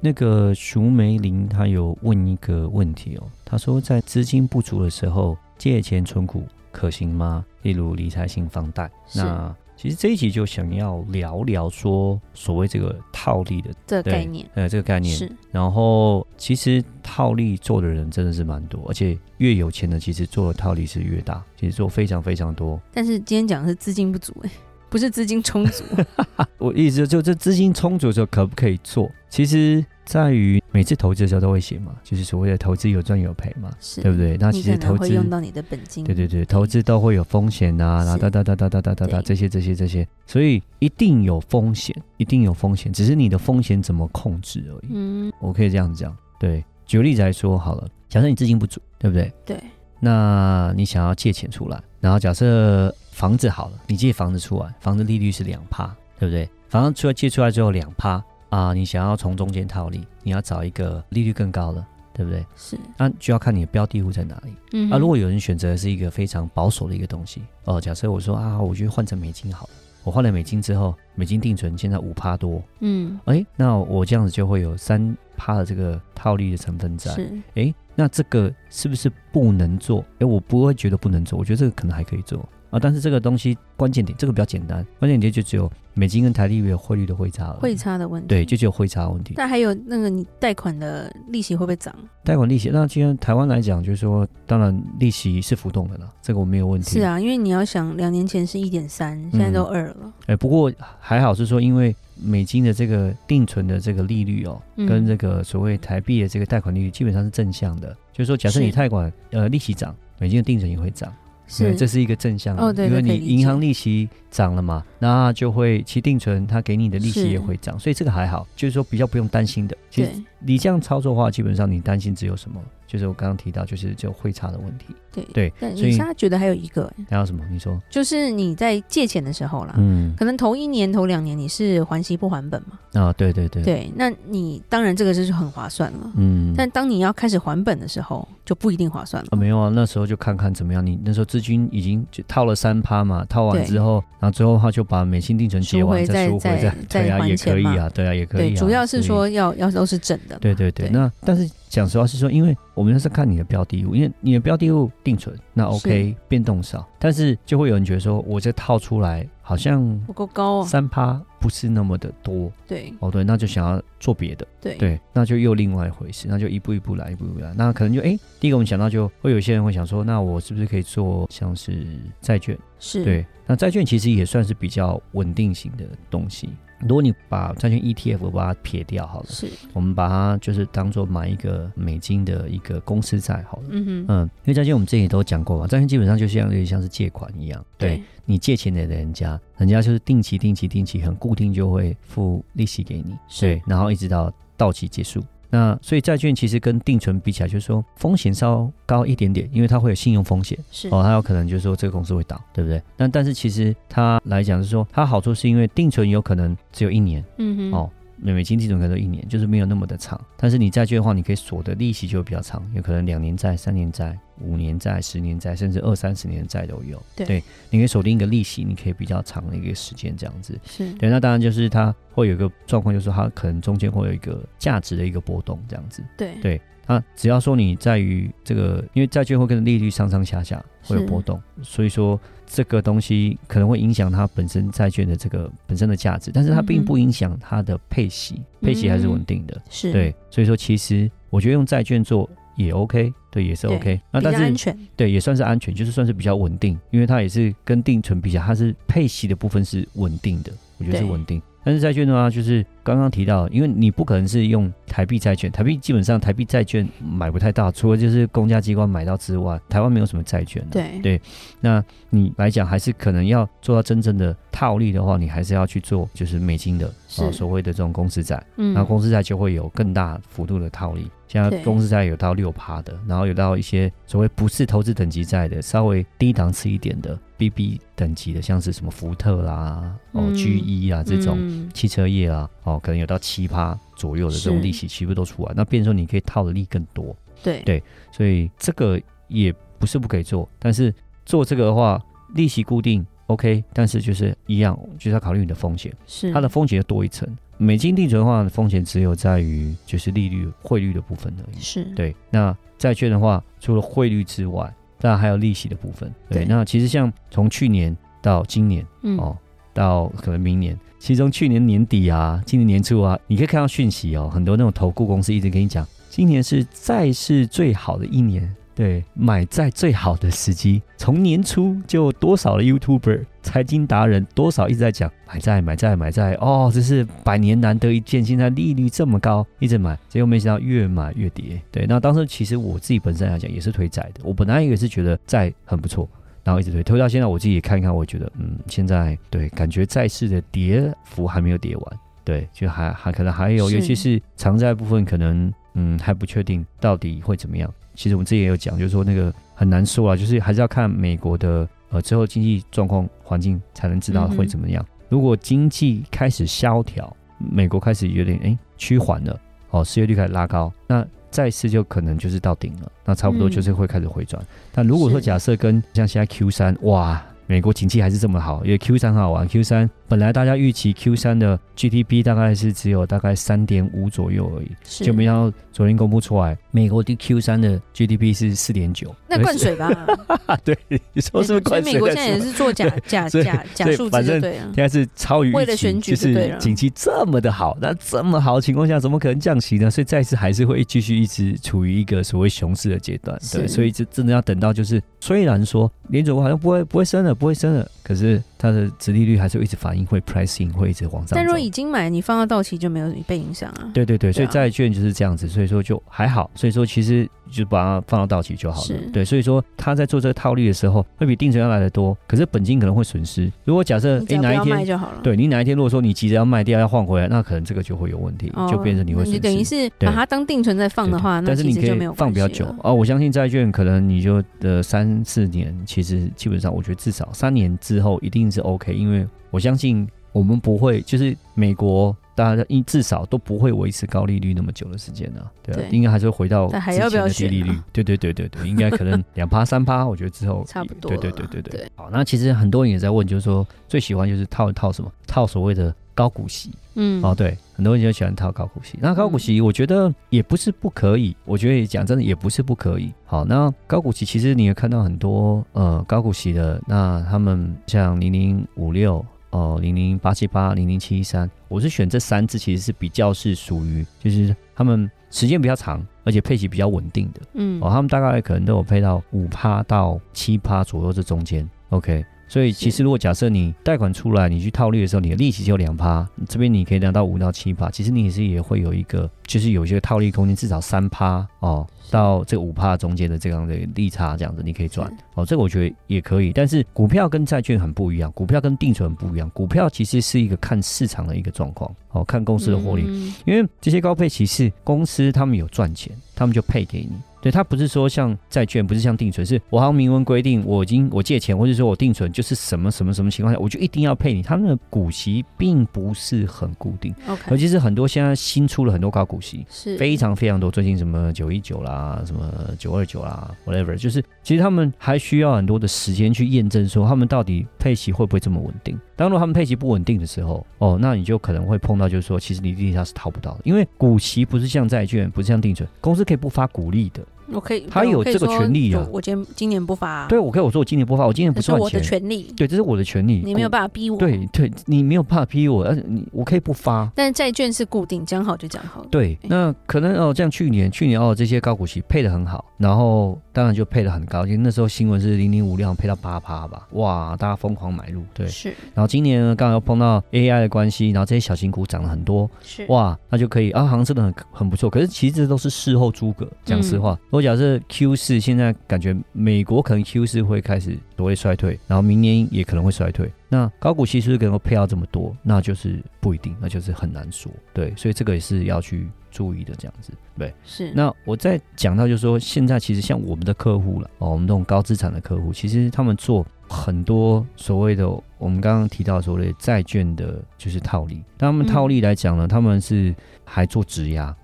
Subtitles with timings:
[0.00, 7.44] 那个淑梅林他有问一个问题哦，他说在资金不足的时候借钱存股可行吗？
[7.62, 8.90] 例如理财型房贷。
[9.14, 15.30] 那其实这一集就想要聊聊说所谓这个套利的这个概念，呃，这个概念是。
[15.52, 22.80] 然后其实套利做的人真的是蛮多，而且越有钱的其实做的套利是越大，其实做非常非常多。
[22.92, 24.50] 但是今天讲的是资金不足哎。
[24.90, 25.84] 不是资金充足，
[26.58, 29.10] 我意思就这资金充足的时候可不可以做？
[29.28, 33.70] 其实在于每次投资的时候都会写嘛，就是所谓的投资有赚有赔嘛，
[34.02, 34.38] 对不对？
[34.38, 44.90] 那其实投资会用到你的本金，对对对，投资都会有风险啊，然后哒哒哒哒哒哒哒哒这些这些这些，所以一定有风险，一定有风险，只是你的风险怎么控制而已。
[44.90, 49.30] 嗯，我可以这样讲，对，举个例子来说好了，假设你资金不足，对不对？
[49.44, 49.62] 对，
[50.00, 52.94] 那你想要借钱出来，然后假设。
[53.18, 56.48] 房子好了，你借房子出来，房子利率是两趴，对不对？
[56.68, 62.46] 房子出来借出来之后两趴啊，你想要从中间套利，你要找一个利率更高的，对不对？
[62.54, 64.54] 是，那就要看你的标的物在哪里。
[64.72, 69.70] 嗯，啊，如果有人选择的是一个非常保守的一个东西，哦，假设我说啊，我觉得换成美金好了，
[70.04, 80.04] 我换了美金之后，美金定存现在五趴多，嗯，哎，那我这样子就会有三趴的这个套利的成分在，是，哎，那这个是不是不能做？
[80.20, 82.48] 哎，我不会觉得不能做，我觉得这个可能还可以做。
[82.70, 89.34] 啊，但是这个东西关键点，这个比较简单，关键点就只有美金跟台币有汇率的汇差了，汇差的问题，对，就只有汇差问题。
[89.36, 91.94] 那还有那个你贷款的利息会不会涨？
[92.24, 96.98] 贷款利息，那今天台湾来讲，就是说，当然利息是浮动的啦，这个我没有问题。
[96.98, 100.12] 是啊，因为你要想，两年前是一点三，现在都二了。
[100.26, 111.10] 哎、嗯，不过还好是说，因为美金的这个定存的这个利率哦，嗯、跟这个所谓台币的这个贷款利率基本上是正向的，就是说，假设你贷款呃利息涨，美金的定存也会涨。
[111.48, 119.76] 是，这是一个正向的，哦、对对，因为你银行利息涨了嘛，那就会其定存，它给你的利息也会涨，所以这个还好，就是说比较不用担心的。
[119.90, 122.60] 其实你这样操作的话，基本上你担心只有什么？
[122.88, 124.86] 就是我刚刚提到，就是就汇差的问题。
[125.12, 127.44] 对对，但里莎觉得还有一个，还有什么？
[127.50, 133.00] 你说，就是你在借钱的时候啦，嗯，可能头一年、头两年你是还息不还本嘛？
[133.00, 139.28] 啊，对对对，对，那你当然这个就是很划算了，嗯，但当你要开始还本的时候，就不一定划算了。
[139.32, 140.84] 啊，没有啊，那时候就看看怎么样。
[140.84, 148.54] 你那时候资金已经就套了三趴嘛，套完之后，然后最后他就把美金定存结完再赎回再再还钱嘛，也可以啊，对啊，也可以。
[148.54, 150.38] 主要是说要要都是整的。
[150.38, 151.50] 对对对，那但是。
[151.70, 164.76] 讲实话是说，因为我们是看你的标的物，因为你的标的物定存，那 OK 变动少，但是就会有人觉得说，我这套出来好像不够高，三趴不是那么的多，对，哦对，那就想要做别的，对。
[164.76, 171.84] 对，那就又另外一回事，那就一步一步来，一步一步来，那可能就哎，第一个我们想到就会有些人会想说，那我是不是可以做像是
[172.20, 172.56] 债券？
[172.78, 173.04] 是。
[173.04, 176.48] 对，那债券其实也算是比较稳定型的东西。
[176.80, 179.48] 如果你把债券 ETF 把它撇掉好了，是。
[179.72, 193.46] 我们把它就是当做买一个美金的一个公司债好了，嗯哼，嗯，因为债券我们之前也都讲过嘛，债券基本上就像有点像是借款一样，对，对你借钱给人家，人家就是定期定期定期很固定就会付利息给你，是。
[193.46, 195.22] 对，然后一直到到期结束。
[195.50, 202.82] 那所以债券其实跟定存比起来，就是说风险稍高一点点，因为它会有信用风险，是哦，它有可能就是说这个公司会倒，对不对？
[202.96, 207.90] 但但是其实它来讲是说，它好处是因为定存有可能只有一年，嗯哼，哦。
[208.20, 210.20] 美美金定存可能一年，就是没有那么的长。
[210.36, 217.02] 但是你债券的话，你可以锁的利息就会比较长，有可能两年债、三年债、五年债、十年债，甚至二三十年债都有。
[217.16, 220.58] 对，对，你可以锁定一个利息，你可以比较长的一个时间这样子。
[220.64, 226.02] 是对，那当然就是它会有一个状况，就是它可能中间会有一个价值的一个波动这样子。
[226.16, 226.60] 对对。
[226.90, 239.60] 那，只要说你在于这个，因为债券会跟利率上上下下会有波动，所以说这个东西可能会影响它本身债券的这个本身的价值，但是它并不影响它的配息，嗯、配息还是稳定的。
[239.68, 242.26] 是对，所以说其实我觉得用债券做
[242.58, 244.00] 也 OK，对，也是 OK。
[244.10, 251.40] 那但是安全，对，也算是安全，就是算是比较稳定，因为它也是跟定存比较，它是配息的部分是稳定的，我觉得是稳定。
[251.68, 260.64] 但是债券的话，就是刚刚提到，因为你不可能是用台币债券，台币基本上台币债券买不太到，除了就是公家机关买到之外，台湾没有什么债券。
[260.70, 261.20] 对对，
[261.60, 266.86] 那你来讲还是可能要做到真正的套利的话，你还是要去做就是美金的
[267.18, 271.06] 啊，所谓的这种公司债，嗯，然后公司债就会有更大幅度的套利。
[271.28, 281.38] 像公司债有到六趴的，然后有到一些所谓不是投资等级债的，稍微低档次一点的 BB 等级的，像是什么福特啦、哦 G 一啊这种
[281.72, 285.52] 汽车业啊，哦可能有到七趴左右的这种利息，其实都出来。
[285.56, 287.16] 那变成说你可以套的利更多。
[287.42, 290.92] 对对，所以这个也不是不可以做，但是
[291.24, 292.02] 做这个的话，
[292.34, 297.28] 利息固定 OK，但是就是一样，就是要考虑你的风险，是它的风险要多一层。
[297.60, 301.60] 美金定存的话，风险只有在于就是利率、汇率的部分而已。
[301.60, 302.14] 是对。
[302.30, 306.12] 那债券的话，除了汇率之外，当然还有利息的部分。
[306.28, 306.44] 对。
[306.44, 309.36] 对那其实像从去年到今年，嗯、哦，
[309.72, 318.54] 到可能明年，其中去年年底啊，今年年初啊，你可以看到讯息哦，很多那种投顾公司一直跟你讲，今年是债市最好的一年。
[318.78, 328.24] 对，买债最好的时机，从年初就多少的 YouTuber、财经达人，多少一直在讲买债、买债、买债哦，这是百年难得一见。
[328.24, 331.60] 现在利率这么高，一直买，结果没想到越买越跌。
[331.72, 336.08] 对，那当时其实我自己本身来讲也是推债的，我本来也是觉得债很不错，
[336.44, 347.68] 然后一直推，推到现在我自己也看一看，我觉得嗯，现在对，感觉债市的跌幅还没有跌完，对，就还还可能还有，尤其是长债部分，可能嗯还不确定到底会怎么样。
[347.98, 354.80] 其实我们之前也有讲，就是说那个很难说啊，就是还是要看美国的呃之后经济状况环境才能知道会怎么样。
[354.88, 359.36] 嗯、如果经济开始萧条，美国开始有点哎趋缓了，
[359.70, 364.40] 哦失业率开始拉高，那再次就可能就是到顶了，那差不多就是会开始回转。
[364.44, 367.20] 嗯、但如果说假设跟像现在 Q 三哇。
[367.48, 369.48] 美国景气还是这么好，因为 Q 三很好玩。
[369.48, 379.14] Q 三本来大家预期 Q 三的 GDP 大概是只有大概三点五左右而已，是就没想到昨天公布出来，美国的 Q 三的 GDP 是四点九。
[379.26, 379.90] 那灌水吧？
[380.62, 381.94] 对，你说是不是灌水？
[381.94, 389.90] 美国现在也是做假 假假假数字，反正现在是超于，为了选举就是景气这么的好，那这么好的情况下，怎么可能降息呢？
[389.90, 393.38] 所以再次还是会继续一直处于一个所谓熊市的阶段。
[393.50, 398.42] 对，所以这真的要等到就是，虽然说联准会好像不会不会升了，不会升了，可是。
[398.58, 401.36] 它的殖利率还是会一直反映，会 pricing 会一直往上。
[401.36, 403.90] 但如果已经买，你放到到期就没有被影响啊。
[403.94, 406.50] 对对对，所以债券就是这样子，所以说就还好。
[406.54, 409.00] 所以说其实就把它放到到期就好了。
[409.12, 413.50] 对，所以说他在做这个套利的时候，会比定存要来的多，可是本金可能会损失。
[413.64, 419.32] 如果假设哎哪一天就好了，对你哪一天如果说你急着要卖掉要换回来，那可能这个就会有问题，就变成你会损失。
[419.32, 422.92] 你等于是把它当定存在放的话，那其实就没有放比较久哦。
[422.92, 429.26] 我相信债券可能你就的三四年，其实基本上我觉得至少三年之后一定是 OK，因为。
[429.50, 435.48] 我相信我们不会，就是美国，大家应至少都不会维持高利率那么久的时间呢、啊。
[435.62, 437.72] 对，对应该还是会回到之前的低利率。
[437.94, 441.08] 对对对对对，应该可能 两趴三趴，我觉得之后差不多。
[441.08, 441.80] 对对对对对。
[441.80, 445.10] 对好，那其实很多人也在问，就是说最喜欢就是套一套什么？
[445.26, 446.72] 套所谓的高股息。
[446.96, 447.22] 嗯。
[447.22, 448.98] 哦，对，很多人就喜欢套高股息。
[449.00, 451.36] 那高股息，我觉得也不是不可以。
[451.44, 453.12] 我觉得讲真的，也不是不可以。
[453.24, 459.24] 好，那高股息其实你也看到很多呃高股息的，那他们像零零五六。
[459.50, 467.40] 哦，零零八七八零零七一三，我是选这三只，其实是比较是属于，就是他们时间比较长，而且配息比较稳定的。
[467.54, 471.66] 嗯，哦，他们大概可能都有配到五趴到七趴左右这中间。
[471.88, 481.86] OK，所以其实如果假设你贷款出来，你去套利的时候，你的利息只有两趴，这边你可以拿到五到七趴，其实你也是也会有一个，就是有一些套利空间，至少三趴哦。
[482.10, 486.54] 到这个五趴中间的这样的利差，这样子你可以赚哦，这个我觉得也可以。
[486.54, 489.50] 但是股票跟债券很不一样，股票跟定存不一样。
[489.50, 493.02] 股票其实是一个看市场的一个状况，哦，看公司的获利，
[493.44, 497.10] 因为这些高配息是公司他们有赚钱，他们就配给你。
[497.40, 504.42] 对，它不是说像债券，不是像定存，是我好像明文规定，我已经我借钱，或者说我定存，就是什么什么什么情况下，我就一定要配你。
[504.42, 507.14] 他们的股息并不是很固定.
[507.50, 510.70] 尤其是很多现在新出了很多高股息，是非常非常多。
[510.70, 518.98] 最近什么九一九啦，什么九二九啦，whatever，就是其实他们还需要很多的时间去验证，说他们到底配齐会不会这么稳定。
[519.14, 527.22] 当如果他们配齐不稳定的时候，哦，那你就可能会碰到，就是说，其实你利息是逃不到的，因为股息不是像债券，不是像定存，公司可以不发股利的。
[527.52, 529.06] 我可以，他有这个权利啊。
[529.10, 532.52] 我今今年不发、啊，对，我可以我说我今年不发，我今年不赚钱，是我的权利。
[532.56, 533.42] 对，这是我的权利。
[533.44, 534.18] 你没有办法逼我。
[534.18, 537.10] 对对，你没有办法逼我，而且你我可以不发。
[537.14, 539.04] 但是债券是固定，讲好就讲好。
[539.10, 548.22] 对，那可能哦，像去年去年哦，这些高股息配的很好，然后当然就配的很高，因为那时候新闻是零零五六配到八趴吧，哇，大家疯狂买入。
[548.34, 548.68] 对，是。
[548.94, 554.90] 然后今年呢，刚好又碰到 AI 的关系，然后这些小型股涨了很多，是哇，那就可以啊，好像真的很很不错。
[554.90, 557.18] 可是其实这都是事后诸葛，讲实话。
[557.38, 563.30] 我、嗯、假设 Q 四现在感觉美国可能 Q 四会开始所谓衰退，然后明年也可能会衰退。
[563.48, 565.34] 那高股息是不是能够配到这么多？
[565.42, 567.50] 那就是不一定，那就是很难说。
[567.72, 570.12] 对，所以这个也是要去注意的，这样子。
[570.36, 570.92] 对，是。
[570.94, 581.22] 那我再讲到就是说，现在其实像我们的客户了哦，我们这种高资产的客户，其实他们做很多所谓的我们刚刚提到所谓的债券的，就是套利。
[581.38, 583.14] 但他们套利来讲呢，嗯、他们是
[583.44, 584.34] 还做质押。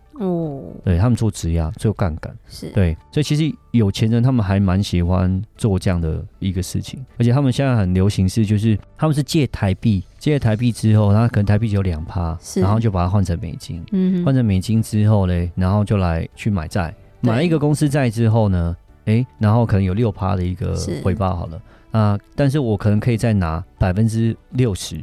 [0.64, 2.34] 哦，对他们做质押做杠杆。
[2.48, 2.70] 是。
[2.70, 21.60] 对，所以其实有钱人他们还蛮喜欢做这样的一个事情，而且他们现在很流行是就是他们是借台币，借台币之后，然后可能台币只有两趴，然后就把它换成美金，嗯，换成美金之后嘞，然后就来去买债，买一个公司债之后呢，哎，然后可能有六趴的一个回报好了。
[21.90, 25.00] 啊，但是我可能可以再拿百分之六十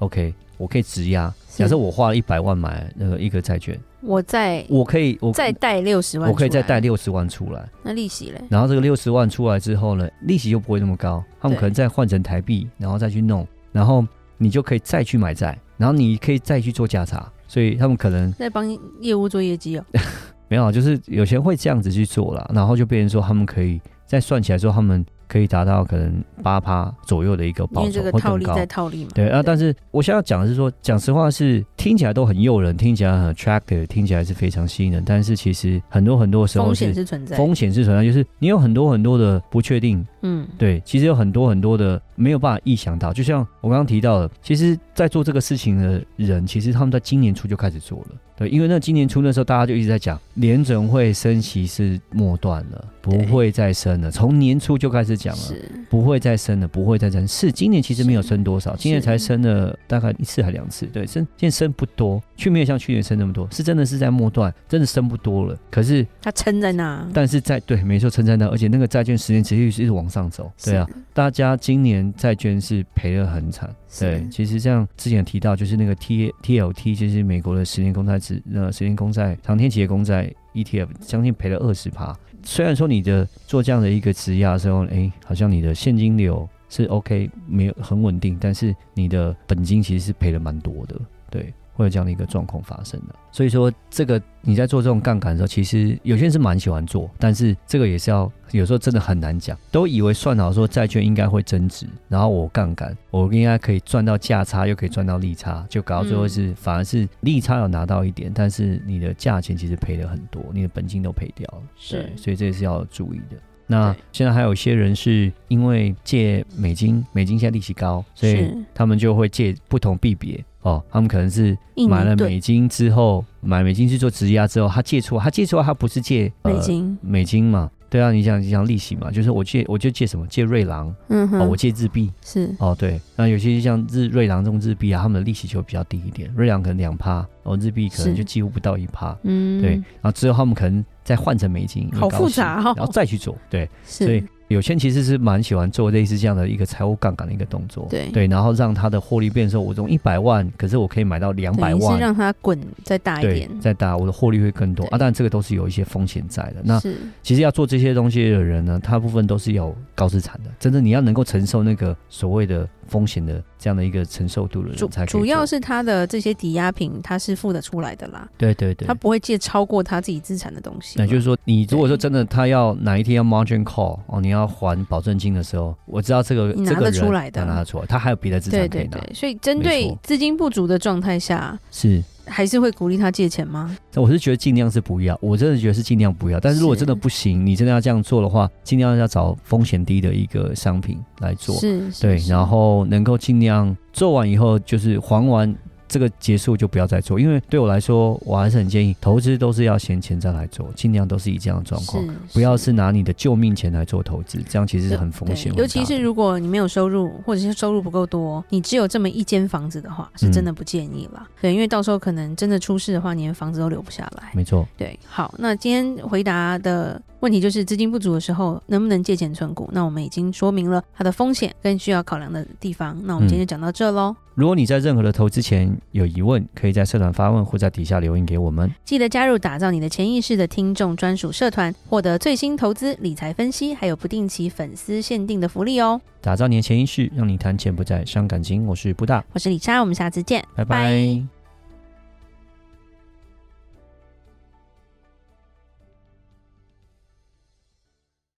[0.00, 3.78] ，OK，我可以质押，假设我花了一百万买那个一个债券。
[4.02, 7.68] 我再我可以我再贷六十万，我可以再贷六十万出来。
[7.82, 8.42] 那利息嘞？
[8.50, 11.22] 然后这个六十万出来之后呢，利息就不会那么高。
[11.40, 14.04] 他们可能再换成台币，然后再去弄，然后
[14.38, 17.30] 你就可以再去买债，然后你可以再去做价差。
[17.46, 18.66] 所以他们可能在帮
[19.00, 19.84] 业务做业绩哦。
[20.48, 25.04] 没有，就是有些人会这样子去做啦，然后就变成说他们可以再算起来之后他们。
[25.32, 28.66] 可以达到可能八趴左右的一个报酬，或更高。
[28.66, 29.10] 套利嘛。
[29.14, 35.02] 对啊，但是我现在要讲的是说，讲实话是听起来都很诱人，听起来很 attractive，听起来是非常吸引人。
[35.06, 40.06] 但是其实很多很多时候是风险是存在，风险是存在，就是你有很多很多的不确定。
[40.20, 43.10] 嗯，对，其实有很多很多的没有办法意想到。
[43.10, 48.06] 就像我刚刚提到的，其实，在做这个事情的人，其实他们在今年初就开始做了。
[48.36, 52.84] 对，因为那今年初那时候，大家就一直在讲，联准会升息是末段了。
[53.02, 57.28] 不会再升了，从年初就开始讲了，是不会再升了，不会再升。
[57.28, 65.54] 是今年其实没有升多少，今年才升了大概一次还两次，对，升现在升不多，却没有像去年升那么多，是真的是在末段，真的升不多了。
[65.70, 73.68] 可是它撑在那，但是在对，没错，撑在那，而且那个债券十年持续是一直往上走，对啊，大家今年债券是赔得很惨，
[74.00, 82.16] 对，其实像之前提到，就是那个 T T L T，就是美国的十年公债指，呃，十年公债长天期的公债 E T F，将近赔了二十趴。
[82.44, 91.52] 虽然说你的做这样的一个质押的时候，哎，好像你的现金流是 OK，没有很稳定，但是你的本金其实是赔了蛮多的，对。
[91.74, 99.56] 会有这样的一个状况发生的，所以说这个你在做这种杠杆的时候，其实有些人是蛮喜欢做，但是这个也是要有时候真的很难讲。
[99.70, 111.62] 都以为算好说债券应该会增值，然后我杠杆，我应该可以赚到价差，又可以赚到利差，就搞到最后是、嗯、反而是利差有拿到一点，但是你的价钱其实赔了很多，你的本金都赔掉了。
[111.76, 113.36] 是，所以这也是要注意的。
[113.66, 120.44] 那现在还有一些人是因为借美金，美金现在利息高，所以他们就会借不同币别。
[120.62, 121.56] 哦，他们可能是
[121.88, 127.70] 买了美金之后，买美金去做质押之后，他借出，他借出，他不是借美金，呃，美金嘛？
[127.90, 129.10] 对啊，你想你想利息嘛？
[129.10, 130.26] 就是我借，我就借什么？
[130.28, 132.98] 借瑞郎，嗯哼，哦，我借日币，是哦，对。
[133.16, 139.72] 那有些像日瑞郎这种日币啊，他们的利息就会比较低一点，瑞郎可能两趴，哦，日币可能就几乎不到一趴，嗯，对。
[139.72, 144.24] 然后之后他们可能再换成美金，好复杂哦，然后再去做，对，所以。
[144.52, 154.98] 有钱其实是蛮喜欢做类似这样的一个财务杠杆的一个动作，对对，然后让他的获利变成说，我从一百万，可是我可以买到两百万，是让他滚再大一点，再大，我的获利会更多啊。
[154.98, 156.56] 当然这个都是有一些风险在的。
[156.62, 156.80] 那
[157.22, 162.68] 其实要做这些东西的人呢，大部分都是有高资产的，真的你要能够承受那个所谓的。
[162.86, 168.28] 风险的这样的一个承受度的人才主，要是他的这些抵押品，他是付得出来的啦。
[168.36, 170.96] 对对对，他不会借超过他自己资产的东西。
[170.98, 178.90] 那就是说，你如果说真的他要哪一天要 margin call 哦，你要还保证金的时候，我知道这个拿得出来的，拿得出来，他还有别的资产可以拿。
[178.90, 182.02] 对对对，所以针对资金不足的状态下是。
[182.24, 183.76] 还是会鼓励他借钱吗？
[183.96, 186.38] 我是觉得尽量是不要，我真的觉得是尽量不要。
[186.38, 195.54] 但是如果真的不行，你真的要这样做的话，尽量要找风险低的一个商品来做，是，对，然后能够尽量做完以后，就是还完
[195.92, 197.20] 这个结束就不要再做。
[197.20, 205.54] 因为对我来说，我还是很建议投资都是要先钱再来做，尽量都是以这样的状况，不要是拿你的救命钱来做投资，这样其实是很风险。
[205.54, 211.20] 尤其是如果你没有收入，或者是收入不够多，你只有这么一间房子的话，是真的不建议了。
[211.22, 214.30] 嗯、对，因为到时候可能真的出事的话，你连房子都留不下来。
[214.32, 214.66] 没错。
[214.78, 219.68] 对，好，那今天回答的问题就是资金不足的时候能不能借钱存股？
[219.72, 222.98] 那我们已经说明了它的风险跟需要考量的地方。
[223.04, 224.16] 那我们今天就讲到这喽。
[224.34, 228.72] 如果你在任何的投资前有疑问，可以在社团发问或在底下留言给我们。
[228.84, 236.00] 记得加入打造你的潜意识的听众专属社团，获得最新投资理财分析，还有不定期粉丝限定的福利哦。
[236.22, 238.66] 打造你的潜意识，让你谈钱不再伤感情。
[238.66, 241.41] 我是布大，我是李莎，我们下次见，拜拜。